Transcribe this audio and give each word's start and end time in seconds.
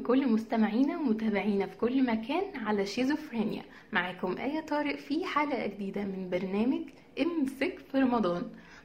بكل 0.00 0.28
مستمعينا 0.28 0.98
ومتابعينا 0.98 1.66
في 1.66 1.76
كل 1.76 2.06
مكان 2.06 2.56
على 2.56 2.86
شيزوفرينيا. 2.86 3.62
معاكم 3.92 4.36
آية 4.38 4.60
طارق 4.60 4.96
في 4.96 5.24
حلقة 5.26 5.66
جديدة 5.66 6.04
من 6.04 6.30
برنامج 6.30 6.82
إمسك 7.20 7.78
في 7.92 7.98
رمضان. 7.98 8.42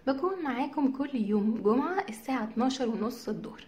بكون 0.07 0.43
معاكم 0.43 0.91
كل 0.91 1.09
يوم 1.13 1.61
جمعة 1.63 2.05
الساعة 2.09 2.43
12 2.43 2.89
ونص 2.89 3.29
الظهر. 3.29 3.61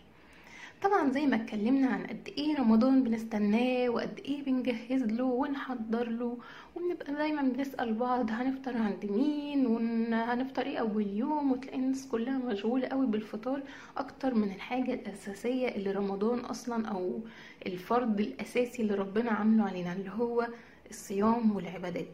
طبعا 0.83 1.11
زي 1.11 1.25
ما 1.25 1.35
اتكلمنا 1.35 1.87
عن 1.87 2.03
قد 2.07 2.29
إيه 2.37 2.55
رمضان 2.59 3.03
بنستناه 3.03 3.89
وقد 3.89 4.19
إيه 4.25 4.43
بنجهز 4.43 5.03
له 5.03 5.23
ونحضر 5.23 6.09
له 6.09 6.37
ونبقى 6.75 7.13
دايما 7.13 7.41
بنسأل 7.41 7.93
بعض 7.93 8.31
هنفطر 8.31 8.77
عند 8.77 9.05
مين 9.05 9.67
وهنفطر 9.67 10.61
إيه 10.65 10.77
أول 10.77 11.07
يوم؟ 11.07 11.51
وتلاقي 11.51 11.77
الناس 11.77 12.07
كلها 12.07 12.37
مشغولة 12.37 12.87
قوي 12.87 13.07
بالفطار 13.07 13.61
أكتر 13.97 14.33
من 14.33 14.51
الحاجة 14.51 14.93
الأساسية 14.93 15.67
اللي 15.67 15.91
رمضان 15.91 16.39
أصلا 16.39 16.87
أو 16.87 17.19
الفرض 17.65 18.19
الأساسي 18.19 18.81
اللي 18.81 18.95
ربنا 18.95 19.31
عامله 19.31 19.63
علينا 19.63 19.93
اللي 19.93 20.11
هو 20.11 20.47
الصيام 20.89 21.55
والعبادات. 21.55 22.07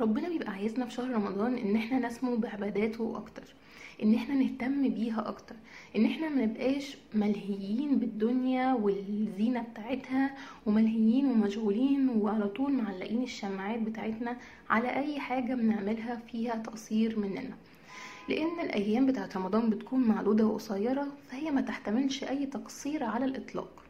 ربنا 0.00 0.28
بيبقى 0.28 0.52
عايزنا 0.52 0.84
في 0.86 0.92
شهر 0.94 1.10
رمضان 1.10 1.54
إن 1.56 1.76
إحنا 1.76 1.98
نسمو 2.08 2.36
بعباداته 2.36 3.16
أكتر 3.16 3.42
إن 4.02 4.14
إحنا 4.14 4.34
نهتم 4.34 4.88
بيها 4.88 5.28
أكتر 5.28 5.54
إن 5.96 6.04
إحنا 6.04 6.28
ما 6.28 6.44
نبقاش 6.44 6.96
ملهيين 7.14 7.98
بالدنيا 7.98 8.72
والزينة 8.74 9.62
بتاعتها 9.62 10.30
وملهيين 10.66 11.26
ومشغولين 11.26 12.08
وعلى 12.08 12.48
طول 12.48 12.72
معلقين 12.72 13.22
الشماعات 13.22 13.80
بتاعتنا 13.80 14.36
على 14.70 14.96
أي 14.96 15.20
حاجة 15.20 15.54
بنعملها 15.54 16.16
فيها 16.32 16.54
تقصير 16.56 17.18
مننا. 17.18 17.56
لأن 18.28 18.60
الأيام 18.60 19.06
بتاعت 19.06 19.36
رمضان 19.36 19.70
بتكون 19.70 20.00
معدودة 20.00 20.46
وقصيرة 20.46 21.06
فهي 21.30 21.50
ما 21.50 21.60
تحتملش 21.60 22.24
أي 22.24 22.46
تقصير 22.46 23.04
على 23.04 23.24
الإطلاق. 23.24 23.85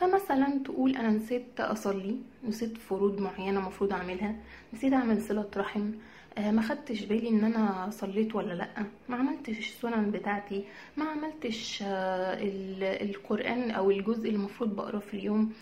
فمثلا 0.00 0.60
تقول 0.64 0.96
أنا 0.96 1.08
نسيت 1.10 1.60
أصلي 1.60 2.16
نسيت 2.48 2.78
فروض 2.78 3.20
معينة 3.20 3.60
مفروض 3.60 3.92
أعملها 3.92 4.36
نسيت 4.74 4.92
أعمل 4.92 5.22
صلة 5.22 5.50
رحم 5.56 5.90
آه، 6.38 6.50
ما 6.50 6.62
خدتش 6.62 7.04
بالي 7.04 7.28
إن 7.28 7.44
أنا 7.44 7.90
صليت 7.90 8.34
ولا 8.34 8.52
لأ 8.54 8.68
ما 9.08 9.16
عملتش 9.16 9.58
السنن 9.58 10.10
بتاعتي 10.10 10.64
ما 10.96 11.04
عملتش 11.04 11.82
آه، 11.86 12.34
ال- 12.42 13.08
القرآن 13.10 13.70
أو 13.70 13.90
الجزء 13.90 14.30
المفروض 14.30 14.76
بقراه 14.76 14.98
في 14.98 15.14
اليوم. 15.14 15.52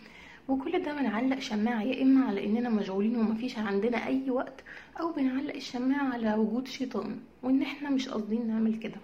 وكل 0.48 0.82
ده 0.82 0.92
بنعلق 0.94 1.38
شماعة 1.38 1.82
يا 1.82 2.02
إما 2.02 2.24
على 2.26 2.44
إننا 2.46 2.68
مشغولين 2.68 3.16
ومفيش 3.16 3.58
عندنا 3.58 4.06
أي 4.06 4.30
وقت 4.30 4.64
أو 5.00 5.12
بنعلق 5.12 5.54
الشماعة 5.54 6.12
على 6.12 6.34
وجود 6.34 6.68
شيطان 6.68 7.16
وإن 7.42 7.62
إحنا 7.62 7.90
مش 7.90 8.08
قاصدين 8.08 8.48
نعمل 8.48 8.74
كده. 8.78 8.96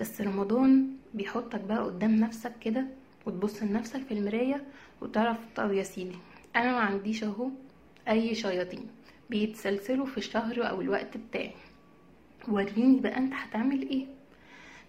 بس 0.00 0.20
رمضان 0.20 0.88
بيحطك 1.14 1.60
بقى 1.60 1.84
قدام 1.84 2.16
نفسك 2.16 2.52
كده 2.60 2.86
وتبص 3.26 3.62
لنفسك 3.62 4.00
في 4.02 4.14
المراية 4.14 4.64
وتعرف 5.00 5.38
طب 5.56 5.72
يا 5.72 5.82
سيدي 5.82 6.16
أنا 6.56 6.72
ما 6.72 6.78
عنديش 6.80 7.24
أهو 7.24 7.48
أي 8.08 8.34
شياطين 8.34 8.86
بيتسلسلوا 9.30 10.06
في 10.06 10.18
الشهر 10.18 10.68
أو 10.68 10.80
الوقت 10.80 11.16
بتاعي. 11.16 11.50
وريني 12.48 13.00
بقى 13.00 13.16
أنت 13.18 13.32
هتعمل 13.34 13.88
إيه. 13.88 14.06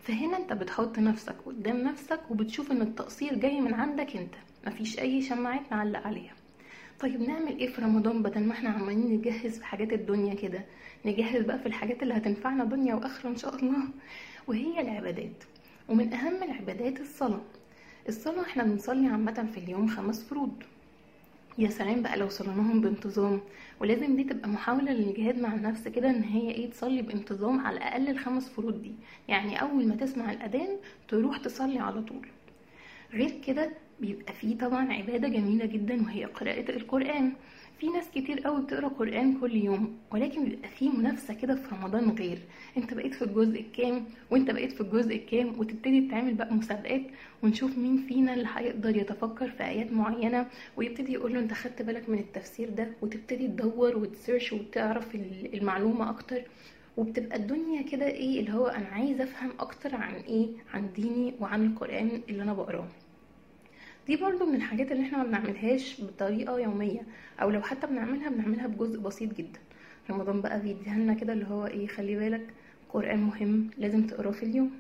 فهنا 0.04 0.38
أنت 0.38 0.54
بتحط 0.54 1.00
نفسك 1.00 1.36
قدام 1.46 1.78
نفسك 1.82 2.20
وبتشوف 2.32 2.72
إن 2.72 2.82
التقصير 2.82 3.36
جاي 3.36 3.62
من 3.62 3.74
عندك 3.74 4.16
أنت. 4.18 4.34
مفيش 4.68 5.00
أي 5.00 5.22
شماعات 5.22 5.72
نعلق 5.72 6.08
عليها. 6.08 6.34
طيب 7.00 7.22
نعمل 7.22 7.58
إيه 7.60 7.68
في 7.68 7.82
رمضان 7.82 8.24
بدل 8.24 8.44
ما 8.44 8.54
إحنا 8.54 8.70
عمالين 8.70 9.14
نجهز 9.14 9.60
في 9.60 9.66
حاجات 9.66 9.94
الدنيا 9.94 10.34
كده؟ 10.34 10.66
نجهز 11.06 11.42
بقى 11.46 11.60
في 11.60 11.66
الحاجات 11.66 12.04
اللي 12.04 12.14
هتنفعنا 12.18 12.64
دنيا 12.64 12.96
وآخرة 12.96 13.30
إن 13.30 13.36
شاء 13.38 13.56
الله. 13.56 13.78
وهي 14.48 14.82
العبادات. 14.82 15.44
ومن 15.90 16.14
أهم 16.14 16.44
العبادات 16.44 17.00
الصلاة. 17.02 17.42
الصلاة 18.08 18.42
إحنا 18.42 18.64
بنصلي 18.64 19.08
عامة 19.08 19.48
في 19.54 19.58
اليوم 19.58 19.88
خمس 19.88 20.24
فروض. 20.24 20.64
يا 21.58 21.70
سلام 21.70 22.02
بقى 22.02 22.18
لو 22.18 22.30
صليناهم 22.30 22.82
بانتظام. 22.82 23.42
ولازم 23.80 24.16
دي 24.16 24.24
تبقى 24.24 24.50
محاولة 24.50 24.92
للجهاد 24.94 25.40
مع 25.40 25.54
النفس 25.56 25.88
كده 25.88 26.10
إن 26.10 26.24
هي 26.24 26.52
إيه 26.52 26.70
تصلي 26.70 27.02
بانتظام 27.02 27.60
على 27.60 27.78
الأقل 27.78 28.10
الخمس 28.10 28.50
فروض 28.50 28.82
دي. 28.82 28.92
يعني 29.28 29.62
أول 29.62 29.88
ما 29.88 29.96
تسمع 29.96 30.32
الأذان 30.32 30.78
تروح 31.08 31.38
تصلي 31.38 31.80
على 31.80 32.02
طول. 32.02 32.28
غير 33.14 33.42
كده 33.48 33.72
بيبقى 34.00 34.34
فيه 34.34 34.58
طبعا 34.58 34.94
عبادة 34.94 35.28
جميلة 35.28 35.66
جدا 35.66 36.02
وهي 36.04 36.26
قراءة 36.26 36.70
القرآن. 36.72 37.34
في 37.80 37.88
ناس 37.88 38.10
كتير 38.16 38.40
قوي 38.40 38.62
بتقرأ 38.62 38.88
قرآن 38.88 39.40
كل 39.40 39.56
يوم 39.56 39.98
ولكن 40.12 40.46
بيبقى 40.46 40.70
فيه 40.70 40.90
منافسة 40.90 41.34
كده 41.34 41.56
في 41.56 41.76
رمضان 41.76 42.10
غير. 42.10 42.38
انت 42.78 42.94
بقيت 42.94 43.14
في 43.14 43.22
الجزء 43.22 43.60
الكام 43.60 44.06
وانت 44.32 44.52
بقيت 44.52 44.72
في 44.72 44.82
الجزء 44.82 45.16
الكام 45.16 45.60
وتبتدي 45.60 46.08
تعمل 46.08 46.34
بقى 46.34 46.54
مسابقات 46.54 47.02
ونشوف 47.44 47.78
مين 47.78 47.98
فينا 48.08 48.34
اللي 48.34 48.48
هيقدر 48.56 48.98
يتفكر 48.98 49.50
في 49.50 49.64
آيات 49.64 49.92
معينة 49.92 50.46
ويبتدي 50.78 51.14
يقول 51.14 51.34
له 51.34 51.40
انت 51.40 51.54
خدت 51.54 51.82
بالك 51.82 52.10
من 52.10 52.20
التفسير 52.20 52.70
ده؟ 52.70 52.88
وتبتدي 53.02 53.48
تدور 53.48 53.98
وتسيرش 53.98 54.54
وتعرف 54.54 55.16
ال- 55.16 55.54
المعلومة 55.58 56.10
أكتر. 56.10 56.42
وبتبقى 56.98 57.38
الدنيا 57.38 57.82
كده 57.82 58.06
إيه 58.08 58.40
اللي 58.40 58.54
هو 58.54 58.68
أنا 58.68 58.88
عايزه 58.88 59.24
أفهم 59.24 59.50
أكتر 59.60 59.96
عن 59.96 60.14
إيه 60.14 60.48
عن 60.74 60.90
ديني 60.96 61.34
وعن 61.40 61.66
القرآن 61.66 62.22
اللي 62.30 62.44
أنا 62.44 62.54
بقراه. 62.54 62.88
دي 64.08 64.16
برضو 64.16 64.46
من 64.46 64.56
الحاجات 64.56 64.92
اللي 64.92 65.04
إحنا 65.04 65.18
ما 65.18 65.24
بنعملهاش 65.24 66.02
بطريقة 66.02 66.60
يومية 66.60 67.02
أو 67.42 67.50
لو 67.50 67.62
حتى 67.62 67.88
بنعملها 67.88 68.30
بنعملها 68.30 68.68
بجزء 68.68 69.00
بسيط 69.00 69.34
جدا. 69.38 69.60
رمضان 70.10 70.42
بقى 70.42 70.60
بيديها 70.62 70.98
لنا 70.98 71.14
كده 71.14 71.34
اللي 71.34 71.46
هو 71.48 71.68
إيه 71.68 71.88
خلي 71.88 72.16
بالك 72.16 72.48
قرآن 72.94 73.20
مهم 73.20 73.70
لازم 73.78 74.08
تقراه 74.08 74.32
في 74.32 74.44
اليوم. 74.44 74.72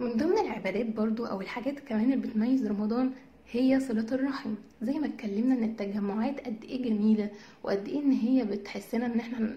من 0.00 0.12
ضمن 0.12 0.38
العبادات 0.38 0.86
برضو 0.86 1.26
أو 1.26 1.40
الحاجات 1.40 1.80
كمان 1.80 2.12
اللي 2.12 2.16
بتميز 2.28 2.66
رمضان 2.66 3.12
هي 3.50 3.80
صلة 3.80 4.06
الرحم. 4.12 4.54
زي 4.82 4.92
ما 4.92 5.06
اتكلمنا 5.06 5.54
إن 5.54 5.64
التجمعات 5.64 6.40
قد 6.46 6.64
إيه 6.64 6.82
جميلة 6.82 7.30
وقد 7.62 7.88
إيه 7.88 8.00
إن 8.00 8.12
هي 8.12 8.44
بتحسنا 8.44 9.06
إن 9.06 9.20
إحنا 9.20 9.56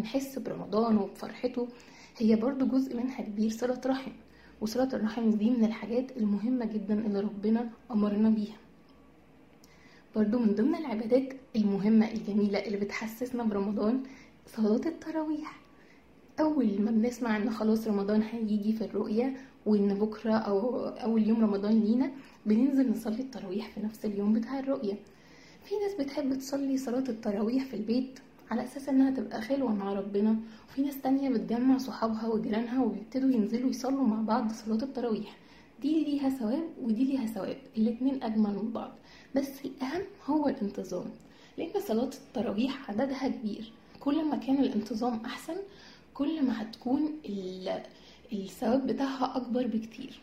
نحس 0.00 0.38
برمضان 0.38 0.96
وبفرحته 0.96 1.68
هي 2.18 2.36
برضو 2.36 2.66
جزء 2.66 2.96
منها 2.96 3.22
كبير 3.22 3.50
صلة 3.50 3.80
رحم. 3.86 4.10
وصلة 4.60 4.88
الرحم 4.92 5.30
دي 5.30 5.50
من 5.50 5.64
الحاجات 5.64 6.16
المهمة 6.16 6.64
جدا 6.64 6.94
اللي 7.06 7.20
ربنا 7.20 7.70
أمرنا 7.90 8.30
بيها. 8.30 8.56
برضو 10.16 10.38
من 10.38 10.54
ضمن 10.54 10.74
العبادات 10.74 11.32
المهمة 11.56 12.10
الجميلة 12.10 12.58
اللي 12.58 12.76
بتحسسنا 12.76 13.42
برمضان 13.44 14.02
صلاة 14.46 14.80
التراويح. 14.86 15.60
أول 16.40 16.82
ما 16.82 16.90
بنسمع 16.90 17.36
إن 17.36 17.50
خلاص 17.50 17.88
رمضان 17.88 18.22
هيجي 18.22 18.72
في 18.72 18.84
الرؤية 18.84 19.36
وإن 19.66 19.94
بكرة 19.94 20.32
أو 20.32 20.86
أول 20.86 21.28
يوم 21.28 21.42
رمضان 21.44 21.80
لينا 21.80 22.10
بننزل 22.46 22.90
نصلي 22.90 23.20
التراويح 23.20 23.68
في 23.70 23.80
نفس 23.80 24.04
اليوم 24.04 24.32
بتاع 24.32 24.58
الرؤية. 24.58 24.94
في 25.64 25.74
ناس 25.78 25.94
بتحب 26.00 26.34
تصلي 26.34 26.76
صلاة 26.76 27.04
التراويح 27.08 27.64
في 27.64 27.76
البيت 27.76 28.18
على 28.50 28.64
أساس 28.64 28.88
إنها 28.88 29.10
تبقى 29.10 29.42
خلوة 29.42 29.74
مع 29.74 29.92
ربنا. 29.92 30.36
وفي 30.68 30.82
ناس 30.82 31.00
تانية 31.02 31.30
بتجمع 31.30 31.78
صحابها 31.78 32.26
وجيرانها 32.26 32.84
وبيبتدوا 32.84 33.30
ينزلوا 33.30 33.70
يصلوا 33.70 34.06
مع 34.06 34.22
بعض 34.22 34.52
صلاة 34.52 34.82
التراويح. 34.82 35.36
دي 35.82 36.04
ليها 36.04 36.28
ثواب 36.28 36.64
ودي 36.82 37.04
ليها 37.04 37.26
ثواب. 37.26 37.56
الاتنين 37.76 38.22
أجمل 38.22 38.50
من 38.50 38.70
بعض. 38.72 38.92
بس 39.36 39.64
الأهم 39.64 40.02
هو 40.26 40.48
الانتظام. 40.48 41.06
لأن 41.58 41.80
صلاة 41.88 42.10
التراويح 42.26 42.90
عددها 42.90 43.28
كبير. 43.28 43.72
كل 44.00 44.24
ما 44.24 44.36
كان 44.36 44.58
الانتظام 44.58 45.20
أحسن 45.24 45.56
كل 46.14 46.44
ما 46.44 46.62
هتكون 46.62 47.12
ال- 47.28 47.82
الثواب 48.32 48.86
بتاعها 48.86 49.36
أكبر 49.36 49.66
بكتير. 49.66 50.20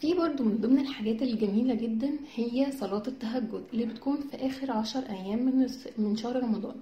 في 0.00 0.14
برضو 0.14 0.44
من 0.44 0.56
ضمن 0.60 0.78
الحاجات 0.78 1.22
الجميلة 1.22 1.74
جدا 1.74 2.10
هي 2.34 2.72
صلاة 2.72 3.02
التهجد 3.08 3.64
اللي 3.72 3.84
بتكون 3.86 4.16
في 4.20 4.36
آخر 4.36 4.70
عشر 4.72 5.00
أيام 5.00 5.38
من 5.46 5.66
من 5.98 6.16
شهر 6.16 6.42
رمضان. 6.42 6.76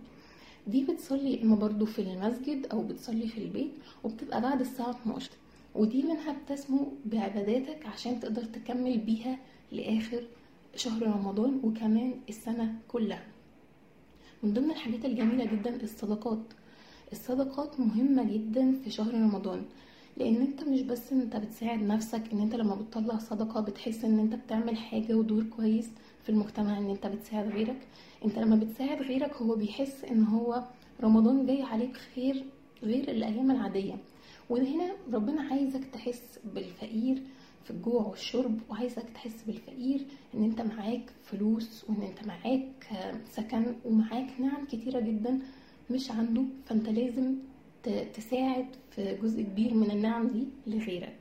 دي 0.66 0.84
بتصلي 0.84 1.42
إما 1.42 1.56
برضو 1.56 1.86
في 1.86 1.98
المسجد 2.02 2.66
أو 2.72 2.82
بتصلي 2.82 3.28
في 3.28 3.38
البيت 3.38 3.70
وبتبقى 4.04 4.40
بعد 4.40 4.60
الساعة 4.60 4.90
12 4.90 5.30
ودي 5.74 6.02
منها 6.02 6.32
بتسمو 6.32 6.92
بعباداتك 7.06 7.86
عشان 7.86 8.20
تقدر 8.20 8.44
تكمل 8.44 8.98
بيها 8.98 9.38
لآخر 9.72 10.22
شهر 10.76 11.02
رمضان 11.02 11.60
وكمان 11.64 12.14
السنة 12.28 12.74
كلها. 12.88 13.26
من 14.42 14.52
ضمن 14.54 14.70
الحاجات 14.70 15.04
الجميلة 15.04 15.44
جدا 15.44 15.82
الصدقات. 15.82 16.42
الصدقات 17.12 17.80
مهمة 17.80 18.24
جدا 18.32 18.72
في 18.84 18.90
شهر 18.90 19.14
رمضان. 19.14 19.64
لأن 20.18 20.36
أنت 20.36 20.64
مش 20.64 20.82
بس 20.82 21.12
أنت 21.12 21.36
بتساعد 21.36 21.82
نفسك 21.82 22.22
إن 22.32 22.40
أنت 22.40 22.54
لما 22.54 22.74
بتطلع 22.74 23.18
صدقة 23.18 23.60
بتحس 23.60 24.04
إن 24.04 24.18
أنت 24.18 24.34
بتعمل 24.34 24.76
حاجة 24.76 25.14
ودور 25.14 25.44
كويس 25.44 25.88
في 26.22 26.28
المجتمع 26.28 26.78
إن 26.78 26.90
أنت 26.90 27.06
بتساعد 27.06 27.48
غيرك. 27.48 27.86
أنت 28.24 28.38
لما 28.38 28.56
بتساعد 28.56 29.02
غيرك 29.02 29.34
هو 29.36 29.54
بيحس 29.54 30.04
إن 30.04 30.24
هو 30.24 30.64
رمضان 31.02 31.46
جاي 31.46 31.62
عليك 31.62 31.96
خير 31.96 32.44
غير 32.82 33.10
الأيام 33.10 33.50
العادية. 33.50 33.94
وهنا 34.50 34.90
ربنا 35.12 35.42
عايزك 35.42 35.84
تحس 35.92 36.38
بالفقير 36.54 37.22
في 37.64 37.70
الجوع 37.70 38.02
والشرب 38.06 38.58
وعايزك 38.70 39.04
تحس 39.14 39.42
بالفقير 39.46 40.00
إن 40.34 40.42
أنت 40.44 40.60
معاك 40.60 41.10
فلوس 41.24 41.84
وإن 41.88 42.02
أنت 42.02 42.26
معاك 42.26 42.88
سكن 43.32 43.74
ومعاك 43.84 44.40
نعم 44.40 44.64
كتيرة 44.64 45.00
جدا 45.00 45.38
مش 45.90 46.10
عنده. 46.10 46.42
فأنت 46.66 46.88
لازم 46.88 47.34
تساعد 48.14 48.66
في 48.90 49.18
جزء 49.22 49.42
كبير 49.42 49.74
من 49.74 49.90
النعم 49.90 50.28
دي 50.28 50.46
لغيرك. 50.66 51.16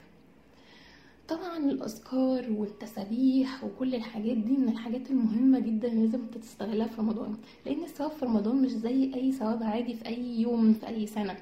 طبعا 1.28 1.58
الأذكار 1.58 2.52
والتسابيح 2.52 3.64
وكل 3.64 3.96
الحاجات 3.96 4.38
دي 4.38 4.58
من 4.58 4.70
الحاجات 4.70 5.12
المهمة 5.12 5.60
جدا 5.60 5.88
لازم 5.88 6.26
تستغلها 6.28 6.88
في 6.88 7.02
رمضان 7.02 7.36
لأن 7.66 7.84
الثواب 7.84 8.12
في 8.12 8.26
رمضان 8.26 8.56
مش 8.62 8.72
زي 8.72 9.14
أي 9.14 9.32
ثواب 9.32 9.64
عادي 9.64 9.94
في 9.96 10.06
أي 10.06 10.42
يوم 10.42 10.74
في 10.74 10.88
أي 10.88 11.08
سنة. 11.08 11.38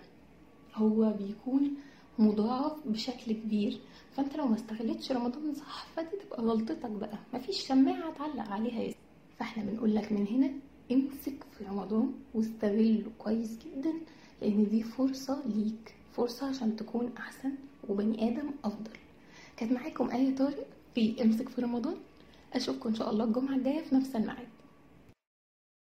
هو 0.75 1.13
بيكون 1.13 1.71
مضاعف 2.19 2.87
بشكل 2.87 3.31
كبير. 3.33 3.79
فأنت 4.11 4.35
لو 4.37 4.47
ما 4.47 4.55
استغلتش 4.55 5.11
رمضان 5.11 5.53
صح 5.53 5.85
فدي 5.95 6.17
تبقى 6.25 6.41
غلطتك 6.43 6.89
بقى. 6.89 7.17
مفيش 7.33 7.67
شماعه 7.67 8.13
تعلق 8.13 8.49
عليها 8.51 8.81
يا 8.81 8.93
فإحنا 9.37 9.63
بنقول 9.63 9.95
لك 9.95 10.11
من 10.11 10.27
هنا 10.27 10.51
امسك 10.91 11.43
في 11.57 11.63
رمضان 11.63 12.11
واستغله 12.33 13.03
كويس 13.17 13.57
جدا 13.59 13.93
لأن 14.41 14.67
دي 14.69 14.83
فرصة 14.83 15.41
ليك 15.45 15.95
فرصة 16.13 16.47
عشان 16.49 16.75
تكون 16.75 17.11
أحسن 17.17 17.51
وبني 17.89 18.29
آدم 18.29 18.49
أفضل. 18.63 18.91
كانت 19.57 19.71
معاكم 19.71 20.09
آية 20.11 20.35
طارق 20.35 20.67
في 20.95 21.23
امسك 21.23 21.49
في 21.49 21.61
رمضان. 21.61 21.95
أشوفكم 22.53 22.89
إن 22.89 22.95
شاء 22.95 23.09
الله 23.11 23.23
الجمعة 23.25 23.55
الجاية 23.55 23.81
في 23.81 23.95
نفس 23.95 24.15
الميعاد. 24.15 24.47